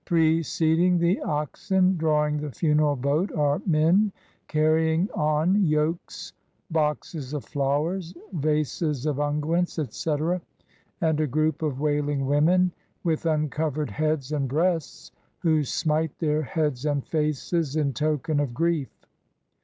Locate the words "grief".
18.55-18.89